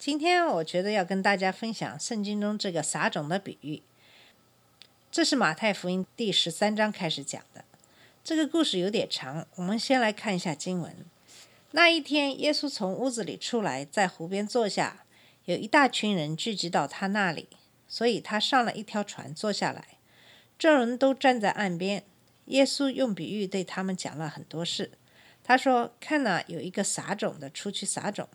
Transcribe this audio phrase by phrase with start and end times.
[0.00, 3.82] 今天我觉得要跟大家分享圣经中这个撒种的比喻。
[5.12, 7.66] 这是马太福音第十三章开始讲的。
[8.24, 10.96] 这个故事有点长，我们先来看一下经文。
[11.72, 15.04] 那一天，耶稣从屋子里出来，在湖边坐下，
[15.44, 17.50] 有一大群人聚集到他那里，
[17.86, 19.98] 所以他上了一条船坐下来。
[20.58, 22.02] 众人都站在岸边。
[22.46, 24.92] 耶稣用比喻对他们讲了很多事。
[25.44, 28.26] 他说：“看哪，有一个撒种的出去撒种。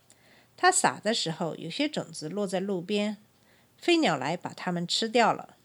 [0.57, 3.17] 他撒的时候，有些种子落在路边，
[3.77, 5.55] 飞鸟来把它们吃掉了；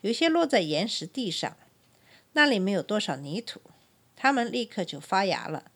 [0.00, 1.56] 有些落在岩石地上，
[2.34, 3.60] 那里没有多少泥土，
[4.14, 5.70] 它们立刻就发芽了，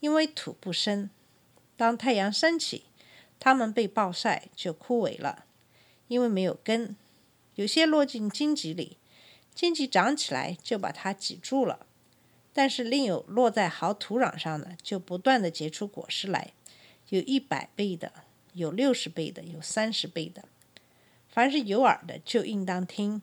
[0.00, 1.10] 因为土不深。
[1.76, 2.86] 当太阳升起，
[3.38, 5.44] 它们被暴晒就枯萎了，
[6.08, 6.96] 因为没有根。
[7.54, 8.96] 有些落进荆棘里，
[9.54, 11.86] 荆棘长起来就把它挤住了。
[12.52, 16.52] 但是另有落在好土壤上的，就不断的结出果实来。”
[17.10, 18.12] 有一百倍的，
[18.52, 20.44] 有六十倍的，有三十倍的。
[21.28, 23.22] 凡是有耳的，就应当听。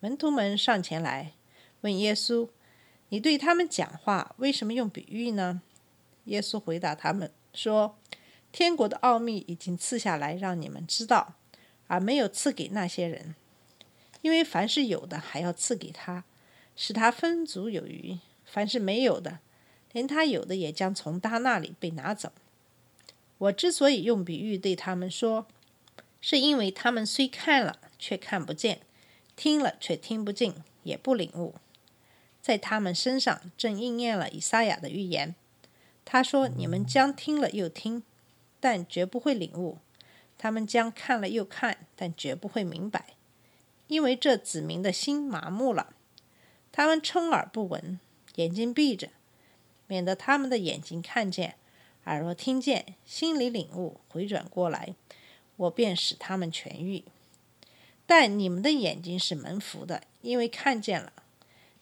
[0.00, 1.32] 门徒们上前来
[1.80, 2.48] 问耶稣
[3.08, 5.62] ：“你对他们讲话，为什么用比喻呢？”
[6.26, 7.98] 耶稣回答他们说
[8.52, 11.34] ：“天国的奥秘已经赐下来，让你们知道，
[11.86, 13.34] 而没有赐给那些人。
[14.22, 16.24] 因为凡是有的，还要赐给他，
[16.74, 19.38] 使他分足有余；凡是没有的，
[19.92, 22.32] 连他有的也将从他那里被拿走。”
[23.38, 25.46] 我之所以用比喻对他们说，
[26.20, 28.78] 是因为他们虽看了，却看不见；
[29.36, 31.54] 听了，却听不进，也不领悟。
[32.40, 35.34] 在他们身上正应验了以赛亚的预言。
[36.04, 38.04] 他说：“你们将听了又听，
[38.60, 39.78] 但绝不会领悟；
[40.38, 43.14] 他们将看了又看，但绝不会明白，
[43.88, 45.94] 因为这子民的心麻木了。
[46.70, 47.98] 他们充耳不闻，
[48.36, 49.08] 眼睛闭着，
[49.88, 51.56] 免得他们的眼睛看见。”
[52.06, 54.94] 耳朵听见，心里领悟，回转过来，
[55.56, 57.04] 我便使他们痊愈。
[58.06, 61.10] 但你们的眼睛是蒙福的，因为看见了；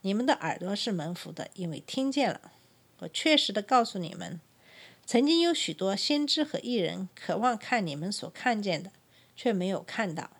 [0.00, 2.52] 你们的耳朵是蒙福的，因为听见了。
[3.00, 4.40] 我确实的告诉你们，
[5.04, 8.90] 曾经有许多先知和艺人渴望看你们所看见的，
[9.36, 10.30] 却没有看到；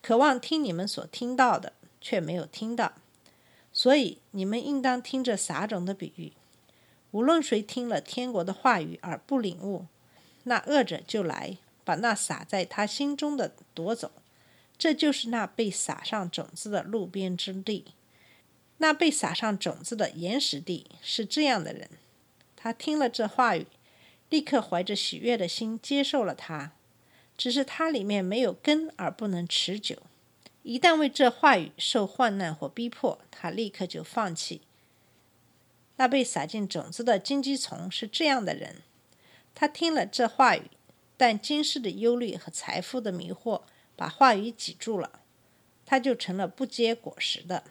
[0.00, 2.94] 渴望听你们所听到的，却没有听到。
[3.70, 6.32] 所以你们应当听这撒种的比喻。
[7.16, 9.86] 无论谁听了天国的话语而不领悟，
[10.42, 14.12] 那恶者就来把那撒在他心中的夺走。
[14.76, 17.86] 这就是那被撒上种子的路边之地。
[18.76, 21.88] 那被撒上种子的岩石地是这样的人：
[22.54, 23.66] 他听了这话语，
[24.28, 26.72] 立刻怀着喜悦的心接受了它，
[27.38, 30.02] 只是它里面没有根而不能持久。
[30.62, 34.60] 一旦为这话语受患难或逼迫，他立刻就放弃。
[35.96, 38.82] 那被撒进种子的荆棘丛是这样的人，
[39.54, 40.70] 他听了这话语，
[41.16, 43.62] 但今世的忧虑和财富的迷惑
[43.96, 45.20] 把话语挤住了，
[45.86, 47.64] 他就成了不结果实的。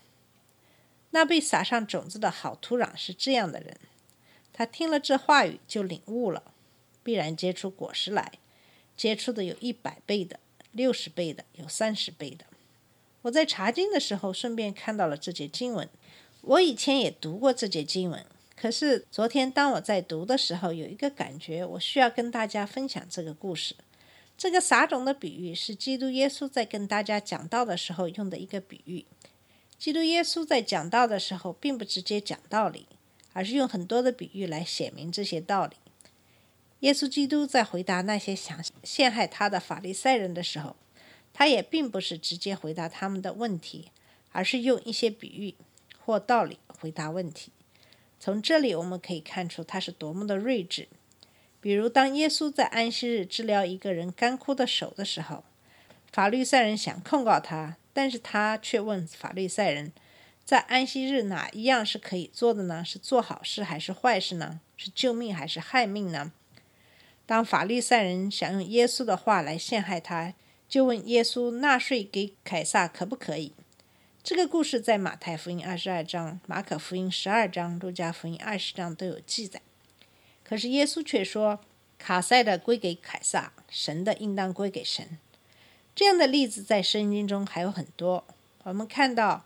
[1.11, 3.77] 那被撒上种子的好土壤是这样的人，
[4.51, 6.51] 他听了这话语就领悟了，
[7.03, 8.33] 必然结出果实来，
[8.97, 10.39] 结出的有一百倍的、
[10.71, 12.45] 六十倍的、有三十倍的。
[13.21, 15.87] 我在查经的时候，顺便看到了这节经文。
[16.47, 18.23] 我以前也读过这节经文，
[18.55, 23.75] 可是昨天当我在读的时候，有一个感觉，我需要跟大家分享这个故事。
[24.37, 29.05] 这个撒种的比喻是基督耶稣在跟大家讲道的时候用的一个比喻。
[29.79, 32.85] 基督耶稣在讲道的时候，并不直接讲道理，
[33.33, 35.75] 而是用很多的比喻来显明这些道理。
[36.81, 40.75] 耶稣基督在回答那些想陷害他的法利赛人的时候，
[41.33, 43.89] 他也并不是直接回答他们的问题，
[44.31, 45.55] 而是用一些比喻。
[46.05, 47.51] 或道理回答问题，
[48.19, 50.87] 从这里我们可以看出他是多么的睿智。
[51.59, 55.43] 比如，当耶稣在安息日治疗一个人干枯的手的时候，
[56.11, 59.91] 法律赛人想控告他，但是他却问法律赛人，
[60.43, 62.85] 在安息日哪一样是可以做的呢？
[62.85, 64.61] 是做好事还是坏事呢？
[64.77, 66.31] 是救命还是害命呢？
[67.25, 70.35] 当法律赛人想用耶稣的话来陷害他，
[70.69, 73.53] 就问耶稣纳税给凯撒可不可以？
[74.25, 79.61] 这个故事在马太福音二十二章、马可福音十二章、路加福音二十章都有记载。
[80.43, 81.59] 可是耶稣却说
[81.99, 85.19] ：“卡塞的归给凯撒，神的应当归给神。”
[85.93, 88.25] 这样的例子在圣经中还有很多。
[88.63, 89.45] 我们看到，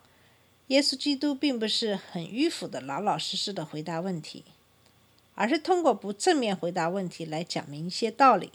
[0.68, 4.44] 耶稣基督并不是很迂腐的、老老实实的回答问题，
[5.34, 8.50] 而是通过不正面回答问题来讲明一些道理。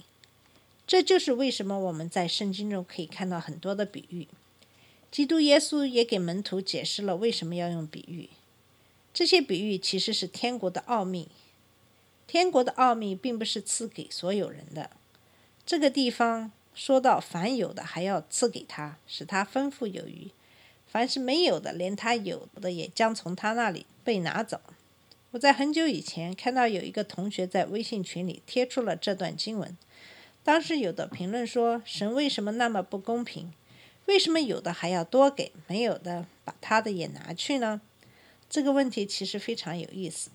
[0.88, 4.28] 这就是为什么我们在圣经中可以看到很多的比喻。
[5.16, 8.28] 基督耶稣也给门徒解释了为什么要用比喻。
[9.14, 11.30] 这些比喻其实是天国的奥秘。
[12.28, 14.90] 天国的奥秘并不是赐给所有人的。
[15.66, 20.32] 这个地方说到，凡有的还要赐给他，使他丰富有余；
[20.86, 24.60] 凡是没有的，连他有的也将从他那里被拿走。
[25.32, 29.78] 我在很久以前看到有一个同学在微信群里贴出了这段经文，
[30.44, 33.54] 当时有的评论说：“神为什么那么不公平？
[34.06, 37.82] 为什么有的还要多给，没有的把他的也拿去呢？”
[38.50, 40.30] 这个问题其实非常有意思。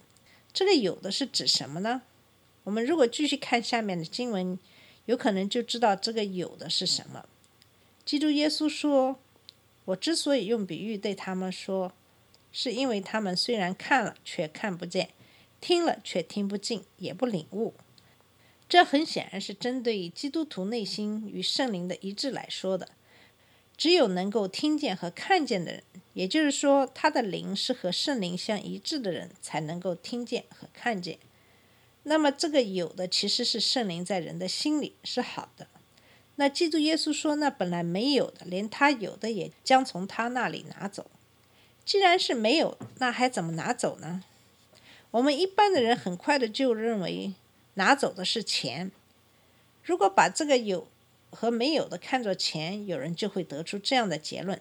[0.52, 2.02] 这个有的是指什么呢？
[2.64, 4.58] 我们如果继续看下面的经文，
[5.06, 7.26] 有可能就知道这个有的是什么。
[8.04, 9.18] 基督耶稣说
[9.86, 11.92] ：“我之所以用比喻对他们说，
[12.52, 15.10] 是因为他们虽然看了却看不见，
[15.60, 17.74] 听了却听不进，也不领悟。”
[18.68, 22.88] 这很显然是针对基督徒内心与圣灵的一致来说的。
[23.80, 25.82] 只有能够听见和看见的人，
[26.12, 31.18] 也就是说，他的灵是和圣灵相一致的人，才能够听见和看见。
[32.02, 35.66] 那么，这个有的其实是圣灵在人的心里是好的。
[36.36, 41.10] 那记住耶稣说，那本来没有的，连他有的也将从他那里拿走。
[41.86, 44.22] 既然是没有，那还怎么拿走呢？
[45.12, 47.32] 我们一般的人很快的就认为
[47.74, 48.92] 拿走的是钱。
[49.82, 50.86] 如果把这个有，
[51.30, 54.60] 和没有的看作钱，有人就会得出这样的结论：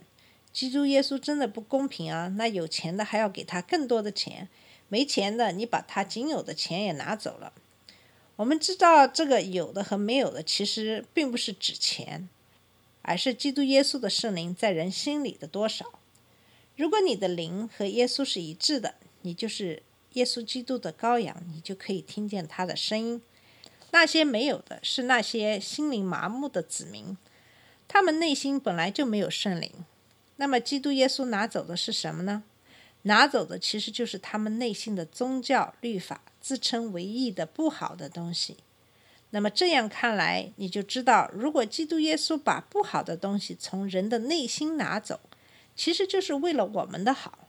[0.53, 2.27] 基督耶稣真的不公平啊！
[2.37, 4.47] 那有钱的还要给他更多的钱，
[4.87, 7.53] 没钱的你把他仅有的钱也拿走了。
[8.35, 12.29] 我们知道这个有的和没有的其实并不是指钱，
[13.01, 15.99] 而是基督耶稣的圣灵在人心里的多少。
[16.77, 19.83] 如果你的灵和耶稣是一致的，你就是
[20.13, 23.21] 耶稣基督的羔羊，你就可以听见他的声音。
[23.91, 27.17] 那些没有的，是那些心灵麻木的子民，
[27.87, 29.71] 他们内心本来就没有圣灵。
[30.37, 32.43] 那么，基督耶稣拿走的是什么呢？
[33.03, 38.57] 拿走的其实就是他们内心的宗教律法，自称为义的不好的东西。
[39.31, 45.19] 那么这样看来，你就知道，如果基督耶稣把不好的东西从人的内心拿走，
[45.75, 47.47] 其实就是为了我们的好。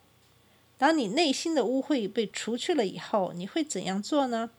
[0.78, 4.50] 当你内心的污秽被除去了以后，你会怎样做呢？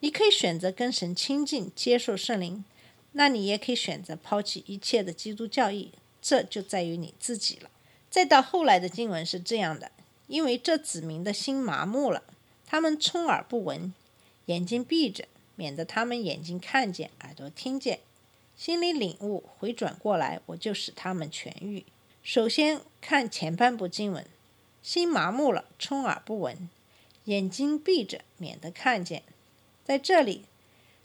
[0.00, 2.62] 你可以选择跟神亲近，接受圣灵；
[3.12, 5.92] 那你也可以选择抛弃一切的基督教义，
[6.22, 7.70] 这就在于你自己了。
[8.08, 9.90] 再到后来的经文是这样的：
[10.28, 12.22] 因为这子民的心麻木了，
[12.64, 13.92] 他们充耳不闻，
[14.46, 17.98] 眼睛闭着，免得他们眼睛看见，耳朵听见，
[18.56, 21.84] 心里领悟，回转过来，我就使他们痊愈。
[22.22, 24.24] 首先看前半部经文：
[24.82, 26.70] 心麻木了，充耳不闻，
[27.24, 29.22] 眼睛闭着，免得看见。
[29.88, 30.44] 在这里，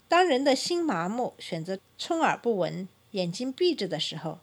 [0.08, 4.40] 当人的心麻木，选择充耳不闻、眼睛闭着的时候，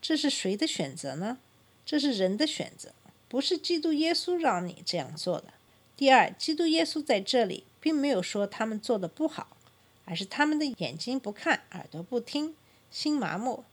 [0.00, 1.36] 这是谁的选择呢？
[1.84, 2.94] 这是人的选择，
[3.28, 5.48] 不是基督耶稣让你这样做的。
[5.94, 9.58] 第二，基督耶稣在这里并没有说他们做的不好，
[10.06, 12.56] 而是他们的眼睛不看，耳朵不听，
[12.90, 13.64] 心麻木。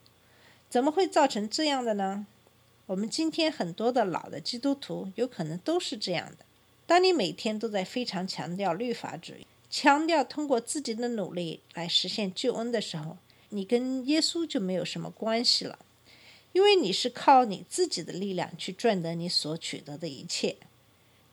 [0.70, 2.28] 怎么会造成这样的呢？
[2.88, 6.44] 我们今天很多的老的基督徒有可能都是这样的。
[6.86, 13.18] 当你每天都在非常强调律法主义，强调通过自己的努力来实现救恩的时候，
[13.50, 15.78] 你跟耶稣就没有什么关系了，
[16.54, 20.56] 因为你是靠你自己的力量去赚得你所取得的一切。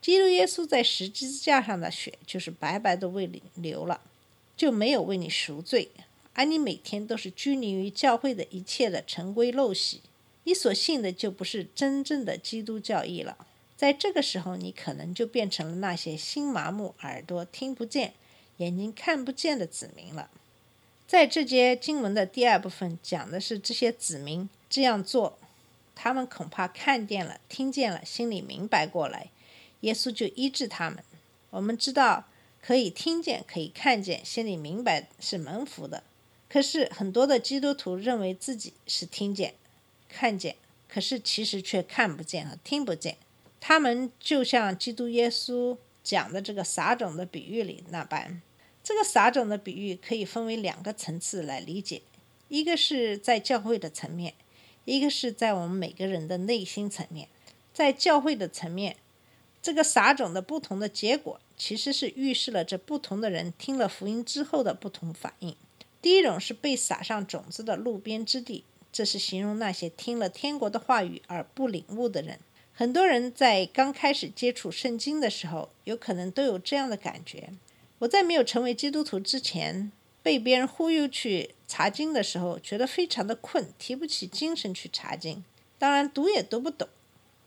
[0.03, 4.03] 基督耶稣在十字架上的血就是白白的为你流了，
[4.57, 5.91] 就没有为你赎罪，
[6.35, 10.03] 而你每天都是拘泥于教会的一切的陈规陋习，
[10.45, 13.47] 你所信的就不是真正的基督教义了。
[13.77, 18.15] 在这个时候，你可能就变成了那些心麻木、耳朵听不见。
[18.59, 20.31] 眼睛看不见的子民了。
[21.07, 25.39] 在这节经文的第二部分讲的是这些子民这样做，
[25.95, 29.31] 他们恐怕看见了、听见了，心里明白过来，
[29.81, 31.03] 耶稣就医治他们。
[31.51, 32.25] 我们知道
[32.61, 36.03] 可以听见、可以看见，心里明白是蒙福的。
[36.49, 39.55] 可是很多的基督徒认为自己是听见、
[40.09, 40.57] 看见，
[40.89, 43.17] 可是其实却看不见和听不见。
[43.61, 48.41] 他们就像基督耶稣讲的这个撒种的比喻里那般。
[48.85, 52.03] 这个撒种的比喻可以分为两个层次来理解，
[52.47, 54.35] 一个是在教会的层面，
[54.85, 57.29] 一个是在我们每个人的内心层面。
[57.73, 58.95] 在教会的层面，
[59.61, 65.57] 这个撒种的不同的结果，其实是预示了这不同的人听了福音之后的不同反应。
[66.01, 72.39] 第一种是被撒上种子的路边之地，这是形容那些听了天国的话语而不领悟的人。
[72.79, 77.49] 很多人在刚开始接触圣经的时候，有可能都有这样的感觉。
[78.01, 79.91] 我在没有成为基督徒之前，
[80.23, 85.43] 被别人忽悠去查经的时候，觉得非常的困，提不起精神去查经。
[85.79, 86.87] 当然，读也读不懂。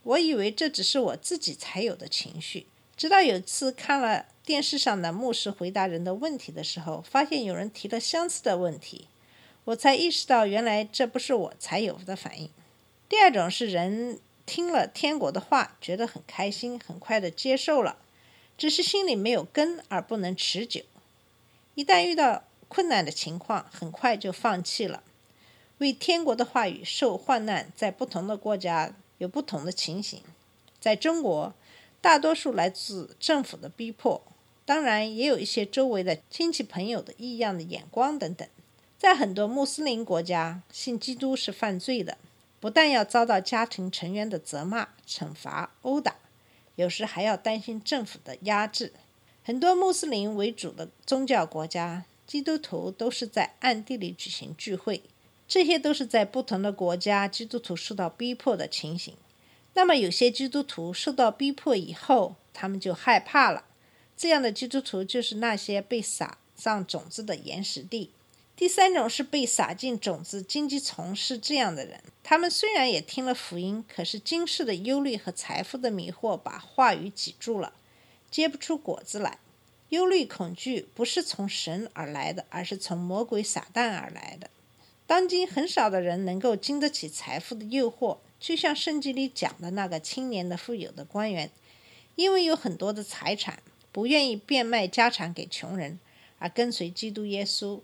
[0.02, 2.66] 我以为这只是我自己才有的情绪。
[2.98, 9.08] 直到有次看了电视上的牧师回答人的问题的时候，发现有人提了相似的问题，
[9.66, 12.50] 我才意识到原来这不是我才有的反应。
[13.08, 14.18] 第二种是人。
[14.50, 17.98] 听了天国的话，觉得很开心，很快的接受了，
[18.58, 20.82] 只是心里没有根而不能持久。
[21.76, 25.04] 一旦遇到困难的情况，很快就放弃了。
[25.78, 30.24] 为天国的话语受患难，在不同的国家有不同的情形。
[30.80, 31.54] 在中国，
[32.02, 34.20] 大多数来自政府的逼迫，
[34.66, 38.48] 当然也有一些周围的亲戚朋友的异样的眼光等等。
[38.98, 42.18] 在很多穆斯林国家，信基督是犯罪的。
[42.60, 46.16] 不但要遭到家庭成员的责骂、惩罚、殴打，
[46.76, 48.94] 有时还要担心政府的压制。
[49.44, 55.04] 很多穆斯林为主的宗教国家，基督徒都是在暗地里举行聚会。
[55.48, 59.16] 这些都是在不同的国家基督徒受到逼迫的情形。
[59.74, 63.66] 那么，有些基督徒受到逼迫以后，他们就害怕了。
[64.16, 68.12] 这样的基督徒就是那些被撒上种子的岩石地。
[68.60, 72.04] 第三种是被撒进种子荆棘丛，是这样的人。
[72.22, 77.72] 他们虽然也听了福音，可是今世的忧虑和财富的迷惑把话语挤住了，
[78.30, 79.40] 结不出果子来。
[79.88, 84.50] 忧虑、恐惧不是从神而来的，而是从魔鬼撒旦而来的。
[85.08, 91.50] 当今很少的人能够经得起财富的诱惑，就像圣经里讲的那个青年的富有的官员，
[92.18, 93.64] 因为有很多的财产，
[93.94, 95.98] 不愿意变卖家产给穷人，
[96.40, 97.80] 而跟随基督耶稣。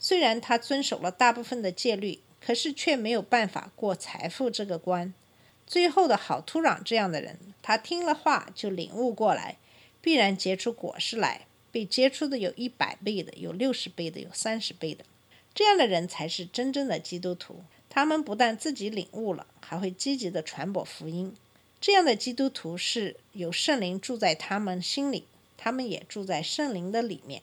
[0.00, 5.14] 虽然他遵守了大部分的戒律，可是却没有办法过财富这个关。
[5.66, 9.58] 最后的好土壤这样的人，他听了话就领悟过来，
[10.00, 11.42] 必然结出果实来。
[11.72, 15.04] 被结出的有一百倍的，有六十倍的，有三十倍的。
[15.54, 17.62] 这样的人才是真正的基督徒。
[17.88, 21.32] 他们不但自己领悟了，还会积极的传播福音。
[21.80, 25.26] 这样的基督徒是有圣灵住在他们心里，
[25.56, 27.42] 他们也住在圣灵的里面。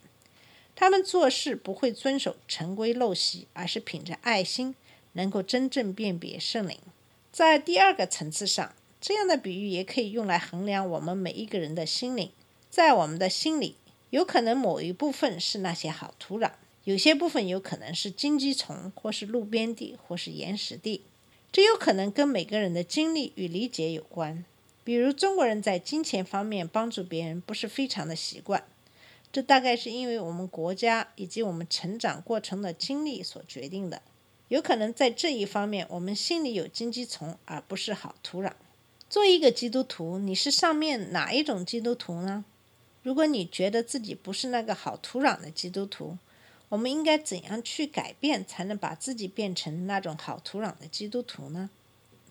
[0.79, 4.75] 他们做事不会遵守陈规陋习，而是凭着爱心，
[5.13, 6.77] 能够真正辨别圣灵。
[7.31, 12.31] 在第二个层次上，这样的比喻也可以用来衡量我们每一个人的心灵。
[12.69, 13.73] 在我们的心里，
[14.11, 16.51] 有可能某一部分是那些好土壤，
[16.83, 21.01] 有些部分有可能是荆棘丛，或是路边地，或是岩石地。
[21.51, 24.45] 这有可能跟每个人的经历与理解有关。
[24.83, 28.63] 比如，中国人在金钱方面帮助别人不是非常的习惯。
[29.31, 34.01] 这大概是因为我们国家以及我们成长过程的经历所决定的。
[34.47, 38.53] 有可能在这一方面，我们心里有荆棘丛，而不是好土壤。
[39.09, 42.45] 作为一个基督徒，你是上面哪一种基督徒呢？
[43.03, 46.17] 如果你觉得自己不是那个好土壤的基督徒，
[46.69, 51.69] 我们应该怎样去改变，才能把自己变成那种好土壤的基督徒呢？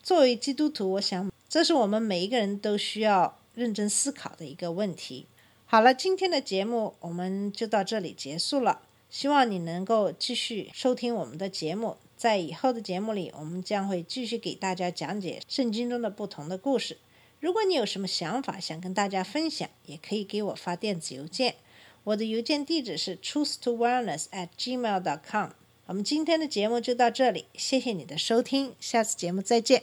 [0.02, 5.26] 作为基督徒，我想这是我们每一个人都需要认真思考的一个问题。
[5.68, 8.82] 好了，今天的节目我们就到这里结束了。
[9.10, 16.98] 希望你能够继续收听我们的节目，在以后的节目里，我们将会继续给大家讲解圣经中的不同的故事。
[17.40, 21.56] 如果你有什么想法想跟大家分享，也可以给我发电子邮件，
[22.04, 25.50] 我的邮件地址是 truth-to-wellness@gmail.com。
[25.86, 29.82] 我们今天的节目就到这里，谢谢你的收听，下次节目再见。